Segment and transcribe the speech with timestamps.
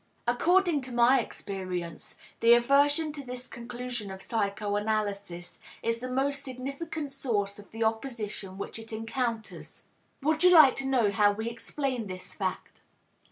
[0.25, 7.11] According to my experience, the aversion to this conclusion of psychoanalysis is the most significant
[7.11, 9.83] source of the opposition which it encounters.
[10.23, 12.81] Would you like to know how we explain this fact?